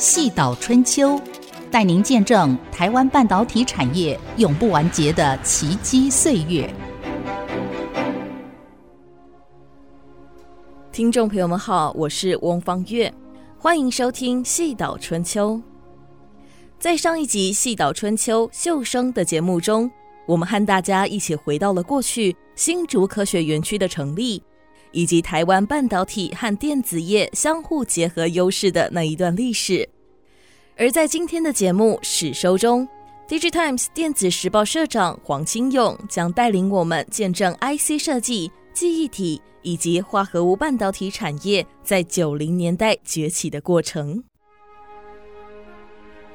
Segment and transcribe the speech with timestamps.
[0.00, 1.20] 细岛春秋，
[1.70, 6.72] 带您见证台湾半导体产业永不完结的奇迹岁月。
[10.90, 13.12] 听众朋友们好，我是翁方月，
[13.58, 15.60] 欢迎收听细岛春秋。
[16.78, 19.90] 在上一集《细岛春秋》秀生的节目中，
[20.26, 24.42] 我们和大家一起回到了过去新竹科学园区的成立，
[24.92, 29.88] 以及台湾半导体和电子业相互结合优势的那一段历史。
[30.76, 32.88] 而在今天的节目史收中
[33.28, 44.24] ，DIGITIMES 电子时报社长黄清勇将带领我们见证 IC 设计、记忆体以及化合物半导体产业在九零年代崛起的过程。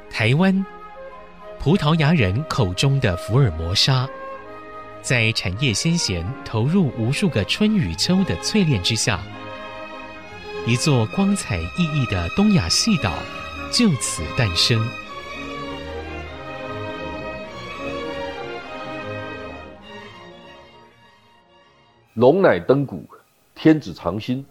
[0.09, 0.65] 台湾，
[1.59, 4.07] 葡萄牙人口中的福尔摩沙，
[5.05, 9.19] 在产业先贤投入无数个春与秋的淬炼之下，
[10.65, 13.13] 一座光彩熠熠的东亚细岛
[13.71, 14.83] 就此诞生。
[22.15, 23.07] 龙乃登古，
[23.53, 24.43] 天子藏心，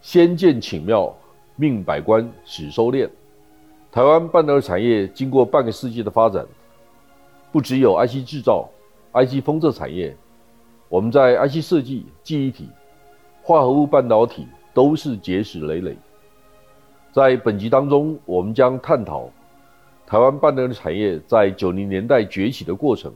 [0.00, 1.14] 先见顷妙，
[1.56, 3.06] 命百官始收敛。
[3.92, 6.42] 台湾半导体产业经过半个世纪的发展，
[7.52, 8.66] 不只有 IC 制造、
[9.14, 10.16] IC 封测产业，
[10.88, 12.68] 我们在 IC 设计、记忆体、
[13.42, 15.96] 化合物半导体都是结实累累。
[17.12, 19.30] 在本集当中，我们将探讨
[20.06, 23.12] 台湾半导体产业在九零年代崛起的过程，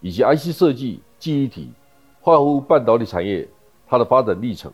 [0.00, 1.70] 以及 IC 设计、记忆体、
[2.20, 3.48] 化合物半导体产业
[3.88, 4.70] 它的发展历程。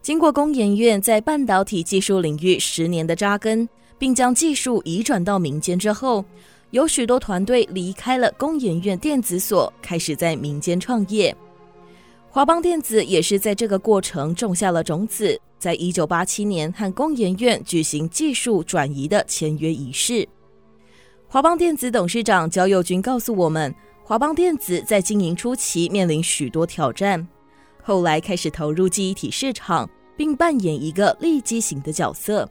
[0.00, 3.68] 经过工研院在半导体技术领域十年的扎根。
[4.00, 6.24] 并将技术移转到民间之后，
[6.70, 11.36] 有许多团队离开了工研院电子所，开始在民间创业。
[12.28, 20.28] 华邦电子也是在这个过程种下了种子，在一九八七年和工研院举行技术转移的签约仪式。
[21.26, 27.26] 华邦电子董事长焦佑军告诉我们，华邦电子在经营初期面临许多挑战，
[27.82, 32.48] 后来开始投入记忆体市场，并扮演一个利基型的角色。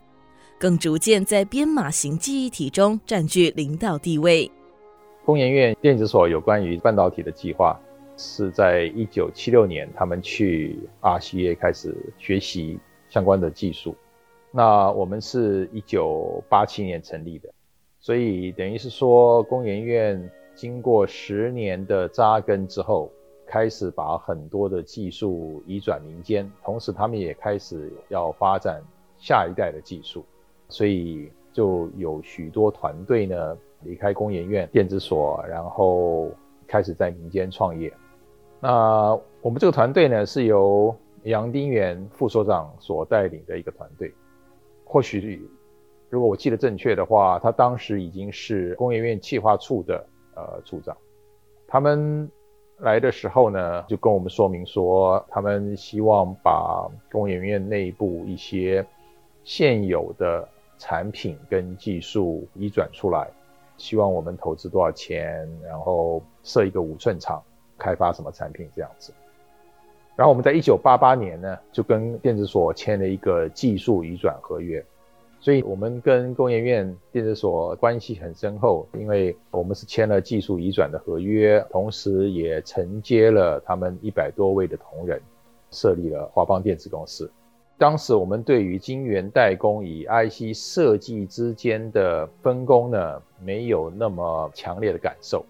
[0.60, 4.52] 更逐渐在编码型记忆体中占据领导地位。
[5.24, 7.80] 工研院电子所有关于半导体的计划，
[8.18, 12.78] 是在一九七六年，他们去 RCA 开始学习
[13.08, 13.96] 相关的技术。
[14.52, 17.50] 那我们是一九八七年成立的，
[18.02, 23.10] 所以等于是说，工研院经过十年的扎根之后，
[23.48, 28.82] 开始把很多的技术移转民间，同时他们也开始要发展
[29.18, 30.26] 下一代的技术。
[30.70, 36.30] 所以就有许多团队呢离开工研院电子所，然后
[36.68, 37.92] 开始在民间创业。
[38.60, 44.14] 那我们这个团队呢是由杨丁元副所长所带领的一个团队。
[44.86, 45.42] 或许
[46.10, 50.96] 如果我记得正确的话，他当时已经是工研院企划处的呃处长。
[51.68, 52.30] 他们
[52.78, 58.86] 来的时候呢，就跟我们说明说，他们希望把工研院内部一些
[59.44, 60.48] 现有的
[60.80, 63.30] 产品跟技术移转出来，
[63.78, 67.44] 希望我们投资多少钱，然后设一个五寸厂，
[67.78, 69.14] 开发什么产品这样子。
[70.16, 74.84] 然后我们在一九八八年呢，就跟电子所签了一个技术移转合约，
[75.40, 85.22] 所以我们跟工研院电子所关系很深厚，因为我们是签了技术移转的合约，同时也承接了他们一百多位的同仁，
[85.72, 87.32] 设立了华邦电子公司。
[87.80, 95.46] 当时我们对于晶圆代工与 IC 设计之间的分工呢，没有那么强烈的感受。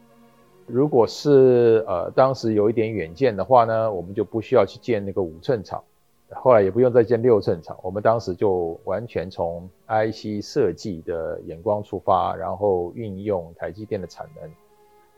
[0.68, 5.84] 如果是呃当时有一点远见的话呢，我们就不需要去建那个五寸厂，
[6.30, 7.76] 后来也不用再建六寸厂。
[7.82, 14.52] 我们当时就完全从 IC 设计的眼光出发，然后运用台积电的产能，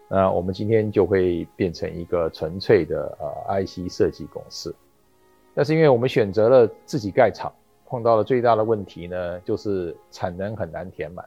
[0.08, 4.74] 那我们今天就会变成一个纯粹的呃 IC 设计公司。
[5.54, 7.54] 但是因为我们选择了自己盖厂，
[7.86, 11.26] 碰到了最大的问题呢，就是产能很难填满，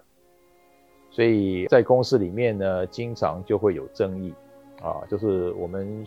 [1.11, 4.33] 所以在公司里面呢，经常就会有争议，
[4.81, 6.05] 啊，就是我们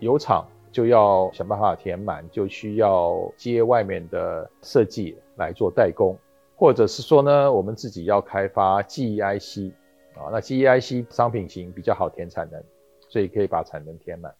[0.00, 6.18] 有厂就要想办法填满，就需要接外面的设计来做代工，
[6.56, 9.70] 或者是说呢，我们自己要开发 GEIC，
[10.16, 12.60] 啊，那 GEIC 商品型比较好填产能，
[13.08, 14.34] 所以可以把产能填满。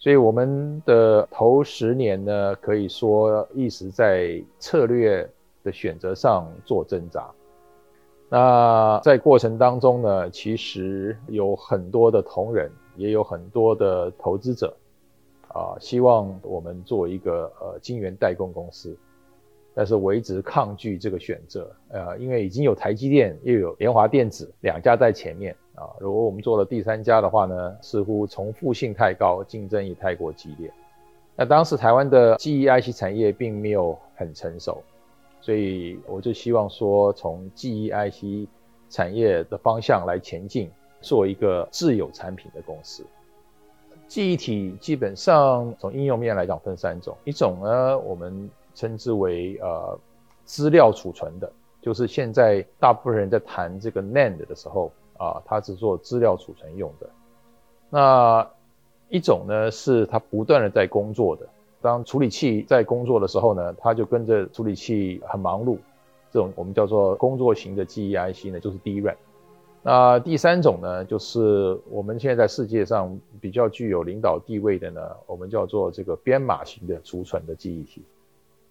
[0.00, 5.28] 所以我们的头十年呢，可以说一直在策略
[5.62, 7.30] 的选择上做挣扎。
[8.30, 14.74] 那在过程当中呢，其实有很多的同仁，也有很多的投资者，
[15.48, 18.96] 啊，希望我们做一个呃晶圆代工公司。
[19.74, 30.70] 但是我一直抗拒这个选择，呃，因为已经有台积电又有联华电子两家在前面啊，如果我们做了第三家的话呢，似乎重复性太高，竞争也太过激烈。
[31.34, 34.82] 那当时台湾的记忆 IC 产业并没有很成熟，
[35.40, 38.46] 所以我就希望说，从记忆 IC
[38.90, 43.02] 产业的方向来前进，做一个自有产品的公司。
[44.06, 49.98] 记忆体基本上从应用面来讲分三种，一种呢我们称之为呃
[50.44, 51.50] 资料储存的，
[51.80, 57.10] 就是现在大部分人在谈这个 NAND 的时候啊，它是做资料储存用的。
[57.90, 58.48] 那
[59.10, 61.46] 一种呢是它不断的在工作的，
[61.82, 65.76] 当处理器在工作的时候呢，它就跟着处理器很忙碌，
[66.32, 69.16] 这种我们叫做工作型的记忆 IC 呢，就是 DRAM。
[69.82, 78.02] 那第三种呢，就是我们现在在世界上比较具有领导地位的呢，我们叫做这个编码型的储存的记忆体。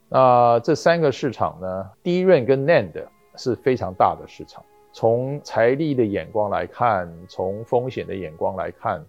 [0.07, 3.05] 那这三个市场呢，DRAM 跟 NAND
[3.35, 4.63] 是非常大的市场。
[4.91, 9.03] 从财力的眼光来看，从风险的眼光来看，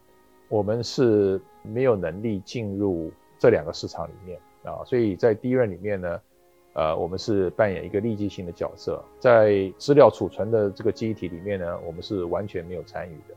[0.49, 4.85] 我们是没有能力进入这两个市场里面啊。
[4.85, 6.21] 所以在第一任里面呢。
[6.73, 13.35] 呃，我们是扮演一个利基型的角色，在资料储存的这个记忆体里面呢，我们是完全没有参与的。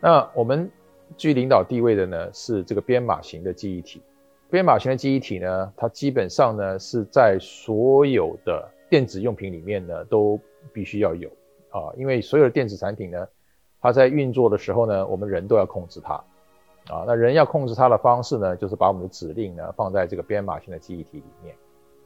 [0.00, 0.70] 那我们
[1.16, 4.00] 居领导地位的呢，是这个编码型的记忆体。
[4.48, 10.38] 编码型的记忆体呢，它基本上呢是在所有的电子用品里面呢都
[10.72, 11.28] 必须要有
[11.76, 13.28] 啊，因为所有的电子产品呢，
[13.80, 16.14] 它在运作的时候呢，我们人都要控制它
[16.88, 17.04] 啊。
[17.06, 21.54] 那人要控制它的方式呢，就是把我们的指令呢放在这个编码型的记忆体里面。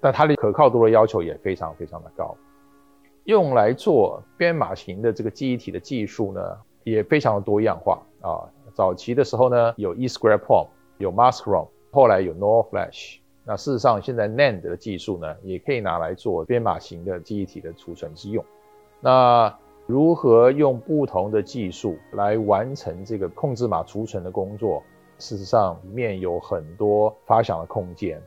[0.00, 2.34] 但它的可靠度的要求也非常非常的高，
[3.25, 6.40] 用来做编码型的这个记忆体的技术呢，
[6.82, 8.43] 也非常的多样化啊。
[8.75, 10.69] 早期的时候呢，有 e s q u a r e p o m
[10.99, 13.19] 有 Mask ROM，后来有 NOR Flash。
[13.44, 18.44] 那事实上，现在 NAND 的技术呢，也可以拿来做编码型的记忆体的储存之用。
[19.00, 24.82] 那如何用不同的技术来完成这个控制码储存的工作？
[25.19, 28.20] 事实上，面有很多发想的空间。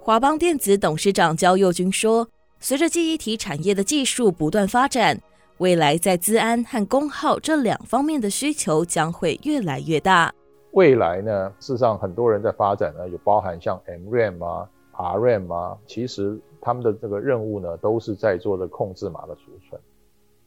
[0.00, 2.28] 华邦电子董事长焦佑军说
[2.60, 5.20] ：“随着记忆体产业的技术不断发展，
[5.58, 10.32] 未来在资安和功耗这两方面的需求将会越来越大。
[10.76, 19.80] 未来呢，事实上很多人在发展呢，有包含像 MRAM 啊、RRAM 啊，其实他们的这个任务呢，都是在做的控制码的储存。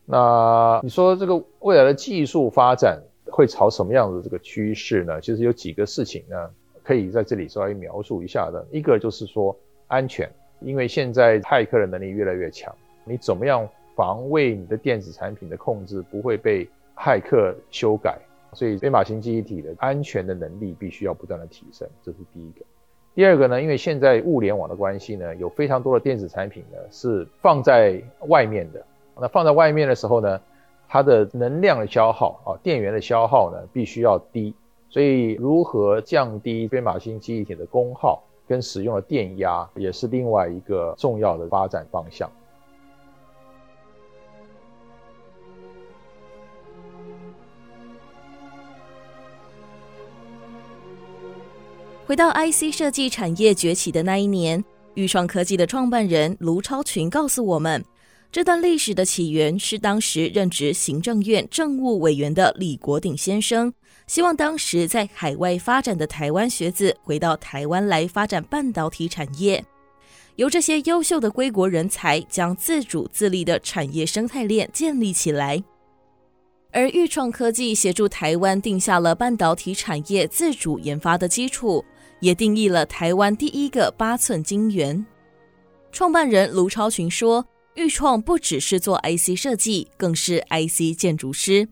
[0.05, 5.19] 那你说这个未来的技术发展会朝什么样的这个趋势呢？
[5.19, 6.49] 其实有几个事情呢。”
[6.81, 9.55] 可以在这里稍微描述一下的，一个就是说
[9.85, 10.27] 安全，
[10.59, 12.73] 因为现在骇客的能力越来越强，
[13.03, 16.67] 你怎么样防卫你的电子产品的控制不会被
[16.97, 18.17] 骇客修改？
[18.53, 22.65] 所以编码型记忆体的安全的能力必须要不断的提升，这是第一个。
[23.15, 28.85] 第二个呢，因为现在物联网的关系呢，有非常多的电子产品呢是放在外面的，
[29.19, 30.39] 那放在外面的时候呢，
[30.87, 34.53] 它的能量的消耗啊，电源的消耗呢必须要低。
[34.91, 42.27] 所以，如何降低编码型记忆体的功耗跟使用的电压，也是另外一个重要的发展方向。
[52.09, 57.85] 回到 IC 设计产业崛起的那一年，钰创科技的创办人卢超群告诉我们，
[58.31, 63.71] 这段历史的起源是当时任职行政院政务委员的李国鼎先生。
[64.07, 69.63] 希望当时在海外发展的台湾学子回到台湾来发展半导体产业，
[70.37, 75.63] 由这些优秀的归国人才将自主自立的产业生态链建立起来。
[76.71, 81.83] 而钰创科技协助台湾定下了半导体产业自主研发的基础，
[82.19, 85.05] 也定义了台湾第一个八寸晶圆。
[85.91, 87.45] 创办人卢超群说
[87.75, 91.67] ：“钰创不只是做 IC 设计，更是 IC 建筑师。”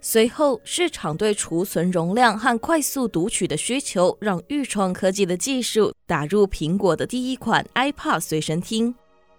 [0.00, 8.94] 随后，市场对储存容量和快速读取的需求，让钰创科技的技术打入苹果的第一款 iPod 随身听，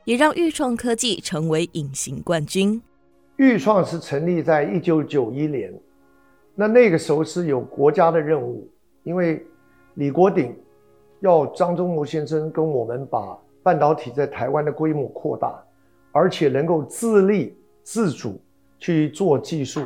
[0.06, 2.82] 也让钰创科技成为隐形冠军。
[3.38, 5.72] 钰创是成立在一九九一年，
[6.56, 8.68] 那那个时候是有国家的任务，
[9.04, 9.46] 因为
[9.96, 10.56] 李国鼎
[11.20, 15.62] 要张忠谋先生跟我们把半导体在台湾的规模扩大，
[16.12, 18.40] 而且能够自立自主
[18.80, 19.82] 去做技术。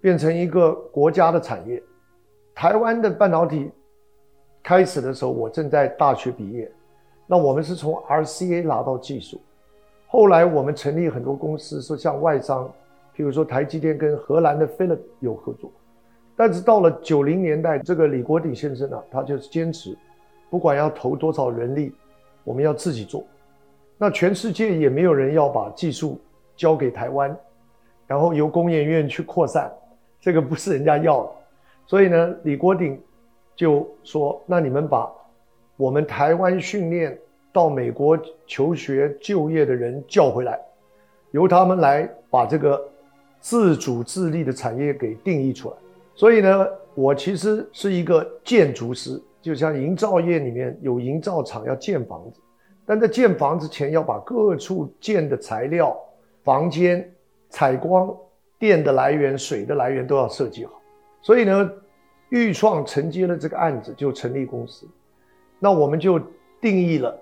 [0.00, 1.82] 变成一个国家的产业。
[2.54, 3.68] 台湾的半导体
[4.62, 6.70] 开始的时候，我正在大学毕业。
[7.26, 9.40] 那我们是从 RCA 拿到技术，
[10.06, 12.72] 后来我们成立很多公司，说像外商，
[13.16, 15.68] 譬如说台积电跟荷兰的 Philip 有合作。
[16.38, 19.98] 但是到了九零年代，这个李国鼎先生啊，他就是坚持，
[20.48, 21.92] 不管要投多少人力，
[22.44, 23.24] 我们要自己做。
[23.98, 26.20] 那全世界也没有人要把技术
[26.54, 27.36] 交给台湾，
[28.06, 29.68] 然后由工研院去扩散，
[30.20, 31.30] 这个不是人家要的。
[31.88, 32.96] 所以呢，李国鼎
[33.56, 35.12] 就说：“那你们把
[35.76, 37.18] 我们台湾训练
[37.52, 38.16] 到美国
[38.46, 40.56] 求学就业的人叫回来，
[41.32, 42.80] 由他们来把这个
[43.40, 45.74] 自主自立的产业给定义出来。”
[46.18, 52.40] 所以呢，我其实是一个建筑师，就像营造业里面有营造厂要建房子。
[52.84, 55.96] 但在建房子前，要把各处建的材料、
[56.42, 57.08] 房间、
[57.50, 58.12] 采光、
[58.58, 60.72] 电的来源、水的来源都要设计好。
[61.22, 61.70] 所以呢，
[62.30, 64.88] 豫创承接了这个案子，就成立公司。
[65.60, 66.20] 那我们就
[66.60, 67.16] 定义了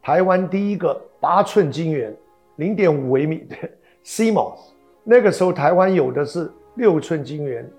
[0.00, 2.16] 台湾第一个八寸晶圆、
[2.56, 3.56] 零点五微米的
[4.02, 4.70] CMOS。
[5.04, 7.70] 那个时候台湾有的是六寸晶圆，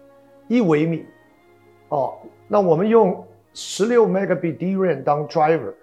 [0.51, 1.05] 一微米。
[1.88, 2.17] 哦，
[2.48, 5.74] 那我们用十六 megabit DRAM 当 driver。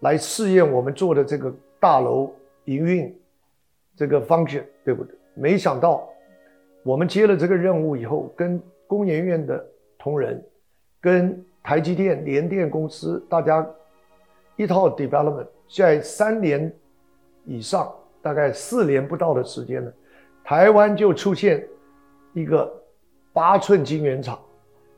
[0.00, 2.30] 来试验我们做的这个大楼
[2.66, 3.18] 营运
[3.96, 5.16] 这个 function 对不对？
[5.32, 6.06] 没想到
[6.82, 9.64] 我们接了这个任务以后，跟工研院的
[9.98, 10.44] 同仁，
[11.00, 13.66] 跟台积电、联电公司，大家
[14.56, 16.70] 一套 development，在三年
[17.46, 19.90] 以上，大概四年不到的时间呢，
[20.44, 21.66] 台湾就出现
[22.34, 22.70] 一个
[23.34, 24.38] 八寸晶圆厂，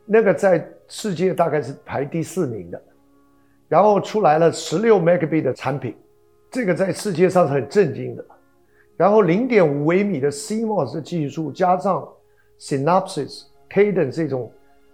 [0.05, 2.81] 那个在世界大概是排第四名的。
[3.67, 5.97] 然后出来了十六 megabit 的产品，
[6.51, 8.25] 这个在世界上是很震惊的。
[8.97, 12.07] 然后零点五微米的 CMOS 技术，加上
[12.61, 14.53] Synopsys、Cadence 这种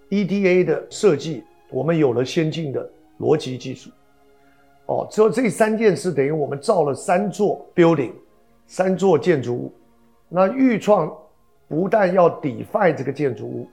[0.09, 3.91] EDA 的设计，我们有了先进的逻辑技术。
[4.87, 8.13] 哦，只有这三件事等于我们造了三座 building，
[8.67, 9.73] 三座建筑物。
[10.29, 11.15] 那豫创
[11.73, 13.67] 不但要 define 这个建筑物，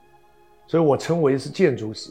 [0.68, 2.10] 所以我称为是建筑师。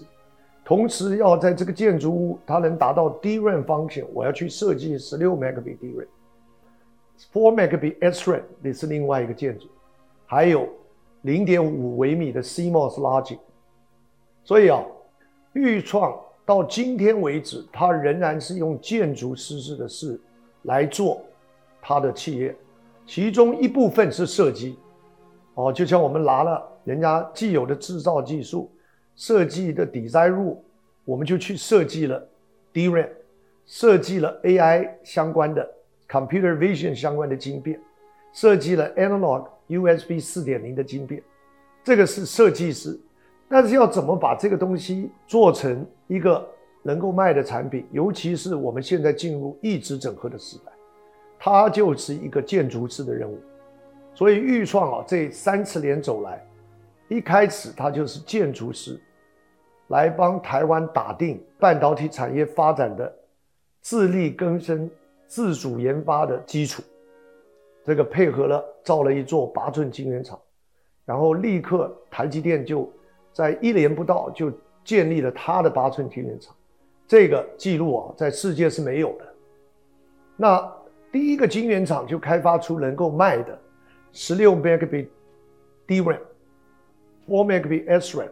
[0.63, 9.67] 同时要在这个建筑物，它能达到 DRAM function，我要去设计十六 megabit DRAM，four megabit SRAM，这是另外一个建筑，
[10.27, 10.69] 还有
[11.23, 13.39] 零点五微米的 CMOS 拉紧。
[14.45, 14.85] 所以啊，
[15.55, 16.15] 豫创
[16.45, 20.21] 到今天为止，它仍然是用建筑师式的事
[20.65, 21.23] 来做
[21.81, 22.55] 它的企业，
[23.07, 24.79] 其中一部分是设计，
[25.59, 28.71] 哦，就像我们拿了人家既有的制造技术。
[29.17, 30.57] 设计的 design rule，
[31.05, 32.25] 我们就去设计了
[32.73, 33.09] DRAM，
[33.67, 35.69] 设计了 AI 相关的
[36.09, 37.81] computer vision 相关的晶片，
[38.33, 41.21] 设计了 analog USB 四点零的晶片，
[41.83, 42.97] 这个是设计师。
[43.49, 46.49] 但是要怎么把这个东西做成一个
[46.85, 50.71] 能够卖的产品，尤其是我们现在进入异质整合的时代，
[51.41, 53.37] 它就是一个建筑师的任务。
[54.19, 56.45] 所以豫创啊，这三十年走来，
[57.07, 59.01] 一开始它就是建筑师。
[59.87, 63.11] 来帮台湾打定半导体产业发展的
[63.81, 64.91] 自力更生、
[65.29, 66.83] 自主研发的基础，
[67.85, 70.37] 这个配合了造了一座八寸晶圆厂，
[71.05, 72.93] 然后立刻台积电就
[73.33, 76.53] 在一年不到就建立了它的八寸晶圆厂，
[77.07, 79.25] 这个记录啊在世界是没有的。
[80.37, 80.71] 那
[81.13, 83.59] 第一个晶圆厂就开发出能够卖的
[84.21, 85.07] 十六 megabit
[85.87, 86.19] DRAM、
[87.29, 88.29] four megabit SRAM。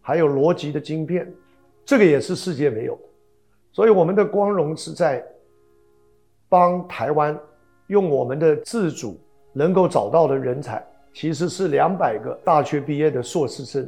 [0.00, 1.30] 还有逻辑的晶片，
[1.84, 3.02] 这个也是世界没有的，
[3.70, 5.22] 所以我们的光荣是在
[6.48, 7.38] 帮台湾
[7.88, 9.20] 用我们的自主
[9.52, 13.86] 能够找到的人才，其实是两百个大学毕业的硕士生，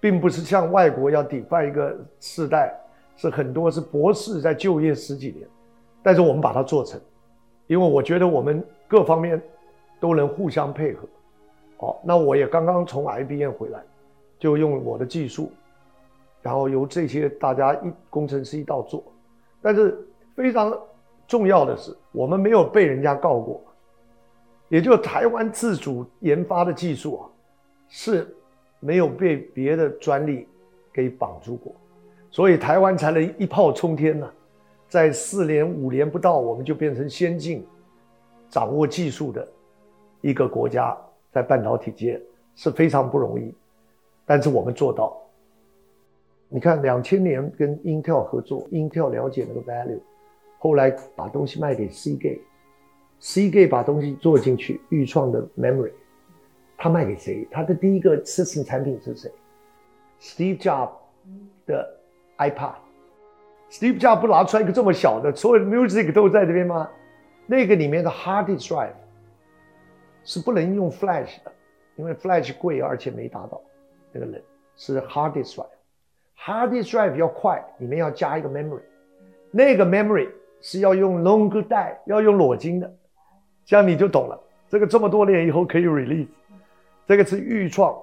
[0.00, 2.74] 并不是像外国要 define 一个世代，
[3.16, 5.46] 是很多是博士在就业十几年，
[6.02, 6.98] 但是我们把它做成，
[7.66, 9.38] 因为我觉得我们各方面
[10.02, 11.06] 都能互相配合。
[11.78, 13.80] 好，那我也刚刚从 IBM 回来。
[14.38, 15.52] 就用我的技术，
[16.42, 19.04] 然后由这些大家一工程师一道做，
[19.60, 20.04] 但是
[20.34, 20.76] 非常
[21.28, 23.62] 重要的是，我们没有被人家告过，
[24.68, 27.30] 也就台湾自主研发的技术啊，
[27.88, 28.34] 是
[28.80, 30.48] 没有被别的专利
[30.92, 31.72] 给绑住过，
[32.28, 34.28] 所以台湾才能一炮冲天呢，
[34.88, 37.64] 在四年五年不到，我们就变成先进
[38.50, 39.46] 掌握技术的
[40.22, 40.96] 一个国家，
[41.30, 42.18] 在半导体界
[42.56, 43.54] 是非常不容易。
[44.24, 45.14] 但是我们做到，
[46.48, 49.98] 你看两千年跟 Intel 合作，Intel 了解那个 value，
[50.58, 55.92] 后来把东西卖给 Seagate，Seagate 把东西做进去，预创的 memory，
[56.78, 57.46] 他卖给谁？
[57.50, 59.30] 他的第一个 system 产品是谁
[60.20, 60.92] ？Steve Jobs
[61.66, 61.96] 的
[62.38, 66.88] iPad，Steve Jobs 不拿出来一个这么小的，所有的 music 都在这边吗？
[67.44, 68.92] 那个里面的 hard drive
[70.24, 71.52] 是不能用 flash 的，
[71.96, 73.60] 因为 flash 贵而且没达到。
[74.12, 74.42] 那个人，
[74.76, 78.82] 是 Hard Drive，Hard Drive 要快，里面要加一个 memory，
[79.50, 80.28] 那个 memory
[80.60, 82.94] 是要用 longer die，要用裸晶的，
[83.64, 84.38] 这样你就懂了。
[84.68, 86.28] 这个这么多年以后可以 release，
[87.06, 87.98] 这个是钰创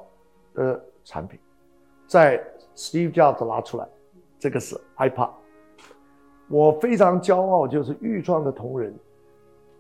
[0.54, 1.40] 的产品，
[2.08, 2.44] 在
[2.76, 3.88] Steve Jobs 拉出来，
[4.38, 5.32] 这个是 iPad。
[6.48, 8.94] 我非常骄傲，就是钰创的同仁，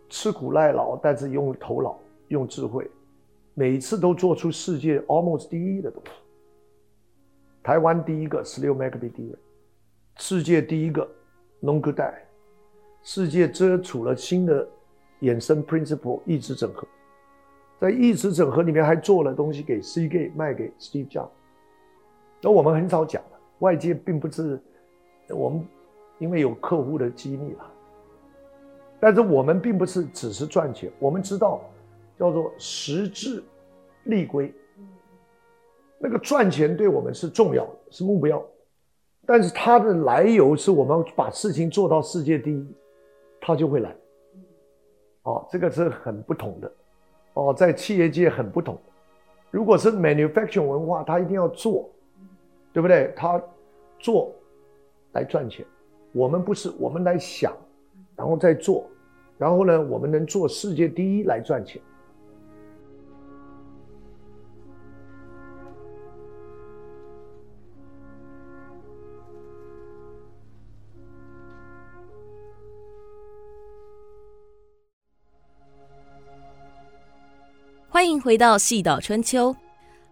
[0.10, 1.98] 吃苦耐劳，但是用头脑、
[2.29, 2.89] 用智慧，
[3.53, 6.12] 每次都做出世界 almost 第一的东西。
[7.62, 9.36] 台湾第一个十六 megabyte，
[10.15, 11.07] 世界第一个
[11.62, 12.13] longer die，
[13.03, 14.67] 世界遮处了新的
[15.21, 16.88] 衍生 principle 异质整合，
[17.79, 21.29] 在异质整合里面还做了东西给 CG 卖给 Steve Jobs。
[22.41, 24.59] 那我们很少讲的，外界并不是
[25.29, 25.63] 我们。
[26.19, 27.71] 因为有客户的机密了，
[29.00, 31.62] 但是我们并不是只是赚钱，我们知道
[32.19, 33.41] 叫做实质
[34.03, 34.53] 利归。
[35.97, 38.45] 那个赚钱对我们是重要的，是目标，
[39.25, 42.75] 但是它的来由是我们把事情做到世界第一，
[43.41, 43.95] 它就会来。
[45.23, 46.71] 哦，这个是很不同的，
[47.33, 48.79] 哦，在企业界很不同。
[49.51, 51.89] 如果是 manufacturing 文化，它一定要做，
[52.71, 53.13] 对不对？
[53.15, 53.41] 它
[53.99, 54.33] 做
[55.11, 55.65] 来赚钱。
[56.13, 57.55] 我们不是，我们来想，
[58.15, 58.88] 然后再做，
[59.38, 61.81] 然后呢，我们能做世界第一来赚钱。
[77.99, 79.53] 欢迎回到《细岛春秋》，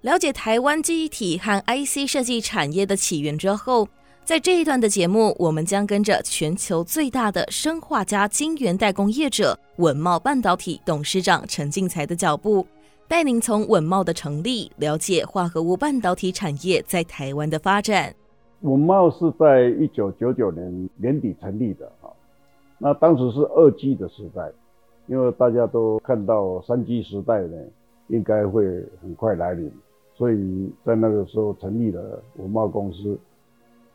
[0.02, 3.88] 了解台湾记忆体和 IC 设计产业的起源之后。
[4.26, 12.68] 在这一段的节目，我们将跟着全球最大的生化镓晶圆代工业者稳茂半导体董事长陈进财的脚步，
[13.08, 18.14] 带您从稳茂的成立了解化合物半导体产业在台湾的发展。
[18.64, 22.12] 稳茂是在一九九九年年底成立的啊，
[22.80, 24.52] 那当时是二 G 的时代，
[25.08, 27.58] 因为大家都看到三 G 时代呢
[28.08, 28.66] 应该会
[29.02, 29.72] 很快来临，
[30.14, 33.18] 所以在那个时候成立了稳懋公司。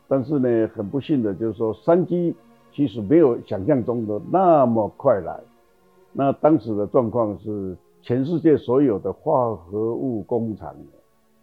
[0.08, 2.34] 但是呢，很不幸的就是说，三 G
[2.72, 5.40] 其实没有想象中的那么快来。
[6.12, 10.74] 那当时的状况是，全世界所有的化合物工厂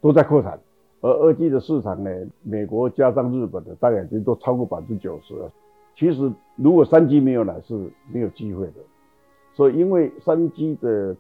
[0.02, 0.60] 都在扩产，
[1.02, 2.12] 而二 G 的市场呢，
[2.44, 5.52] 美国加上日本的，大概已经都超过百分之九十了。
[5.96, 7.74] 其实如果三 G 没有来，是
[8.14, 8.74] 没有机会的。
[9.56, 11.16] 所以因为三 G 的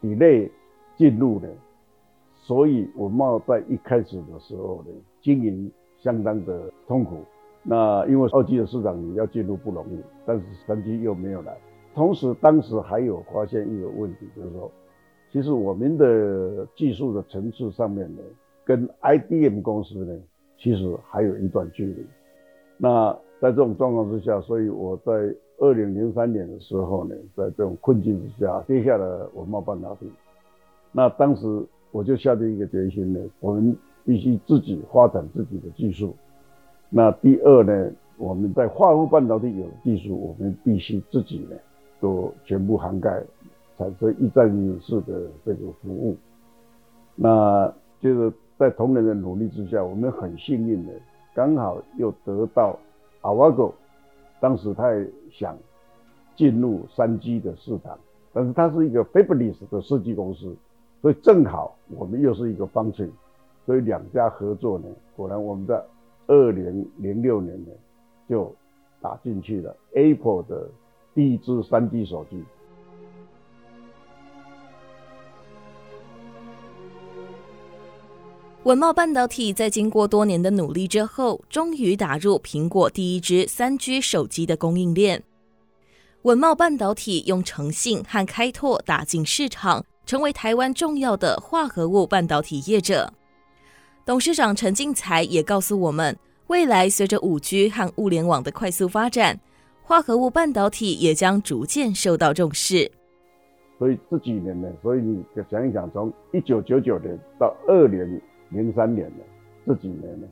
[0.00, 0.50] 底内
[0.98, 1.48] 进入的，
[2.34, 5.72] 所以稳懋在一开始的时候呢，经营。
[6.00, 7.16] 相当的痛苦，
[7.64, 11.58] 那因为二级的市场你要进入不容易，但是三 G 又没有来，
[11.92, 14.70] 同时当时还有发现一个问题，就是说，
[15.32, 18.22] 其实我们的技术的层次上面呢，
[18.64, 20.16] 跟 IDM 公司呢，
[20.56, 22.06] 其实还有一段距离。
[22.76, 25.12] 那在这种状况之下，所以我在
[25.58, 30.08] 二零零三年的时候呢，在这种困境之下，接下了稳懋半导体。
[30.92, 33.76] 那当时我就下定一个决心呢，我们。
[34.04, 36.16] 必须自己发展自己的技术。
[36.88, 41.56] 那第二呢，我们在化合物半导体有技术，我们必须自己呢
[42.00, 43.22] 都全部涵盖，
[43.76, 44.48] 产生一站
[44.80, 46.16] 式的这个服务。
[47.14, 47.70] 那
[48.00, 50.92] 就是在同仁的努力之下，我们很幸运的
[51.34, 52.78] 刚好又得到
[53.20, 53.74] Avago，
[54.40, 55.54] 当时他也想
[56.34, 57.98] 进入三 G 的市场，
[58.32, 60.56] 但是它是一个 Fabulous 的设计公司，
[61.00, 63.10] 所以正好我们又是一个 Foundry。
[63.66, 65.78] 所以两家合作呢，果然我们在
[66.26, 67.70] 二零零六年呢
[68.28, 68.54] 就
[69.00, 70.68] 打进去了 Apple 的
[71.14, 72.42] 第一支三 G 手机。
[78.64, 85.22] 稳懋半导体在经过多年的努力之后，终于打入苹果第一支三 G 手机的供应链。
[86.22, 93.12] 稳懋半导体用诚信和开拓打进市场，成为台湾重要的化合物半导体业者。
[94.06, 96.16] 董事长陈进财也告诉我们，
[96.46, 99.38] 未来随着五 G 和物联网的快速发展，
[99.82, 102.90] 化合物半导体也将逐渐受到重视。
[103.78, 108.18] 所以这几年呢，所以你想一想，从一九九九年到二零
[108.48, 109.22] 零三年呢，
[109.66, 110.26] 这几年呢，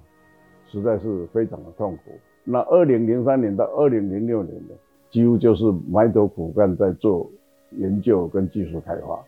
[0.72, 2.12] 实在是非常的痛苦。
[2.44, 4.74] 那二零零三年到二零零六年呢，
[5.10, 7.30] 几乎就是埋头苦干在做
[7.72, 9.22] 研究跟技术开发，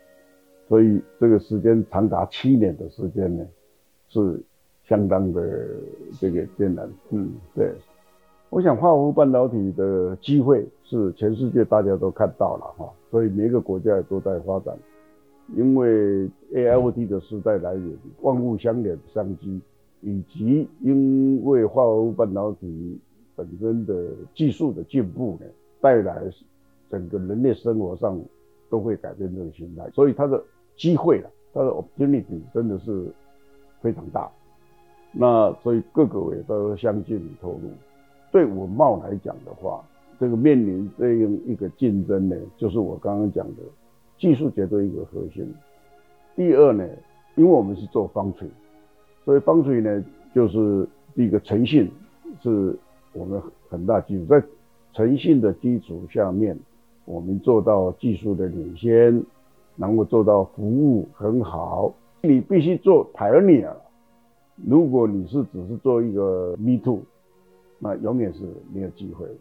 [0.69, 3.47] 所以这个时间长达七年的时间呢。
[4.11, 4.43] 是
[4.85, 5.69] 相当的
[6.19, 7.71] 这个艰难，嗯，对，
[8.49, 14.75] 我想化合物半导体的机会是全世界大家都看到了哈，所以每个国家都在发展，
[15.55, 19.61] 因为 AIoT 的时代来临，万物相连，商机，
[20.01, 22.99] 以及因为化合物半导体
[23.37, 25.47] 本身的技术的进步呢，
[25.83, 26.19] 带来
[26.91, 28.19] 整个人类生活上
[28.71, 30.43] 都会改变这个形态，所以它的
[30.79, 33.13] 机会了，它的 opportunity 真的是
[33.83, 34.31] 非常大。
[35.13, 37.71] 那所以各个也都相继投入。
[38.31, 39.83] 对稳懋来讲的话，
[40.21, 43.63] 这个面临这样一个竞争呢，就是我刚刚讲的
[44.19, 45.47] 技术绝对一个核心。
[46.37, 46.87] 第二呢，
[47.37, 48.49] 因为我们是做方锤
[49.25, 51.91] 所以方锤呢，就是第一个诚信
[52.43, 52.79] 是
[53.13, 54.43] 我们很大基础，在
[54.93, 56.57] 诚信的基础下面，
[57.07, 59.25] 我们做到技术的领先，
[59.79, 61.95] 能够做到服务很好。
[62.21, 63.71] 你必须做 pioneer，
[64.67, 67.01] 如果你是只是做一个 me too，
[67.79, 68.41] 那永远是
[68.75, 69.35] 没有机会的。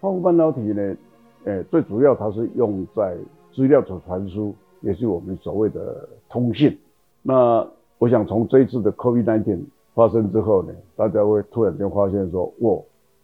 [0.00, 0.96] 化合物半导体呢，
[1.44, 3.16] 诶，最主要它是用在
[3.54, 6.78] 资料的传输，也是我们所谓的通信。
[7.22, 7.66] 那
[7.98, 9.60] 我想从这一次的 COVID-19
[9.94, 12.78] 发生之后呢，大家会突然间发现说，哇，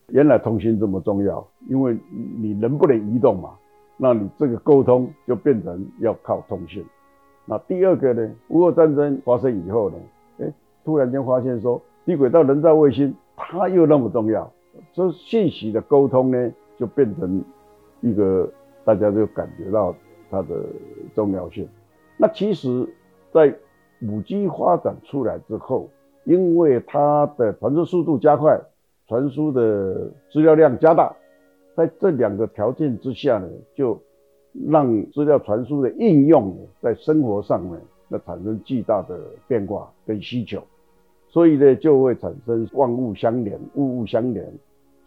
[0.09, 1.97] 原来通信这么重要，因为
[2.39, 3.51] 你人不能移动嘛，
[3.97, 6.85] 那你这个沟通就变成要靠通讯。
[7.45, 9.97] 那第二个呢，乌俄战争发生以后呢，
[10.39, 10.53] 诶，
[10.85, 14.51] 突然间发现说，低轨道人造卫星它又那么重要，
[14.93, 17.43] 这信息的沟通呢，就变成
[18.01, 18.49] 一个
[18.85, 19.95] 大家就感觉到
[20.31, 20.65] 它的
[21.15, 21.69] 重要性。
[22.17, 22.89] 那其实，
[23.33, 23.55] 在
[24.03, 25.89] 五 G 发展出来之后，
[26.25, 28.61] 因为它的传输速度加快，
[29.07, 31.15] 传输的资料量加大，
[31.77, 34.01] 在这两个条件之下呢，就
[34.69, 40.63] 让资料传输的应用在生活上呢，那产生巨大的变化跟需求，
[41.29, 44.53] 所以呢，就会产生万物相连，物物相连。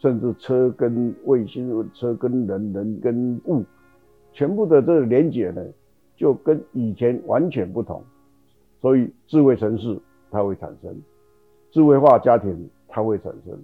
[0.02, 3.66] 甚至车跟卫星、车跟人、人跟物，
[4.32, 5.62] 全部的这个连接呢，
[6.16, 8.02] 就跟以前完全不同。
[8.80, 10.00] 所以智慧城市
[10.32, 10.96] 它会产生，
[11.72, 13.60] 智慧化家庭它会产生，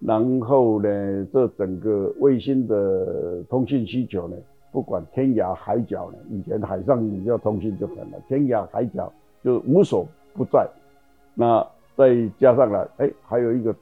[0.00, 4.36] 然后呢，这整个卫星的通信需求呢，
[4.72, 9.12] 不管天涯海角呢，以前海上你要通信就很难，天涯海角
[9.44, 10.68] 就无所不在。
[11.34, 13.74] 那再加上了，哎，还有一个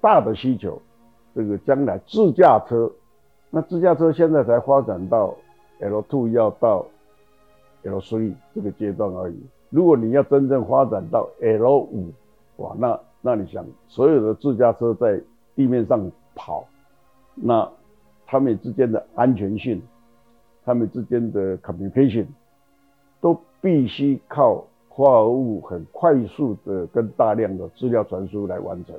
[0.00, 0.80] 大的需求。
[1.34, 2.92] 这个将来自驾车，
[3.48, 5.34] 那自驾车现在才发展到
[5.80, 6.84] L2 要到
[7.84, 9.42] L3 这个阶段而已。
[9.70, 11.86] 如果你要真正发展到 L5，
[12.58, 15.18] 哇，那那你想，所有的自驾车在
[15.54, 16.66] 地面上跑，
[17.34, 17.70] 那
[18.26, 19.82] 他们之间的安全性，
[20.64, 22.26] 他们之间的 communication，
[23.20, 28.94] 都必须靠化合物很快速的跟大量的资料传输来完成，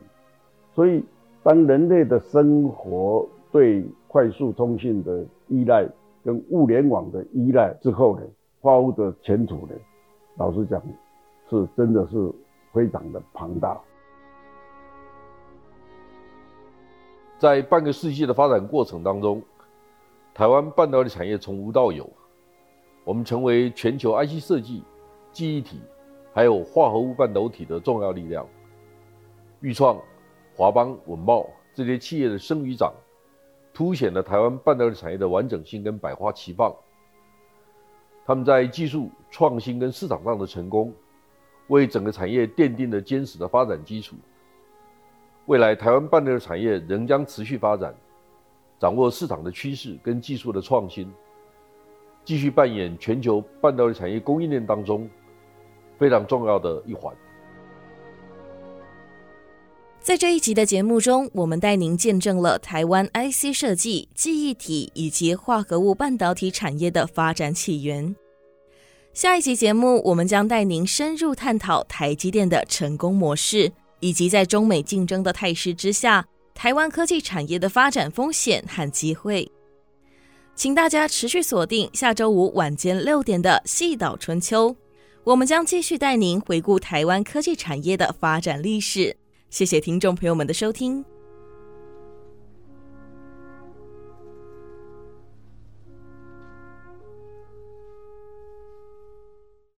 [0.73, 1.03] 所以。
[1.45, 5.85] 当人类的生活对快速通信的依赖
[6.23, 8.25] 跟物联网的依赖之后呢，
[8.61, 9.73] 化合物的前途呢，
[10.37, 10.81] 老实讲，
[11.49, 12.31] 是真的是
[12.71, 13.77] 非常的庞大。
[17.43, 19.43] 在半个世纪的发展过程当中，
[20.33, 22.09] 台湾半导体产业从无到有，
[23.03, 24.81] 我们成为全球 IC 设计、
[25.33, 25.81] 记忆体
[26.33, 28.47] 还有化合物半导体的重要力量。
[29.59, 29.99] 裕创。
[30.55, 32.93] 华邦、稳懋这些企业的生与长，
[33.73, 36.73] 凸显了台湾半导体产业的完整性跟百花齐放。
[38.25, 40.93] 他们在技术创新跟市场上的成功，
[41.67, 44.15] 为整个产业奠定了坚实的发展基础。
[45.45, 47.93] 未来台湾半导体产业仍将持续发展，
[48.79, 51.11] 掌握市场的趋势跟技术的创新，
[52.23, 55.09] 继续扮演全球半导体产业供应链当中
[55.97, 57.13] 非常重要的一环。
[59.99, 68.13] 在这一集的节目中，我们带您见证了台湾 IC 设计、记忆体以及化合物半导体产业的发展起源。
[69.13, 73.71] 下一集节目，我们将带您深入探讨台积电的成功模式，
[74.03, 79.49] 以及在中美竞争的态势之下，台湾科技产业的发展风险和机会。
[80.55, 84.71] 请大家持续锁定下周五晚间六点的《细岛春秋》，
[85.23, 89.15] 我们将继续带您回顾台湾科技产业的发展历史。
[89.49, 91.12] 谢谢听众朋友们的收听。